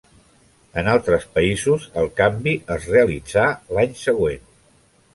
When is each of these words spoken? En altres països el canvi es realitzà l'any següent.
En 0.81 0.89
altres 0.93 1.27
països 1.35 1.87
el 2.05 2.11
canvi 2.23 2.57
es 2.79 2.91
realitzà 2.95 3.49
l'any 3.77 3.97
següent. 4.07 4.47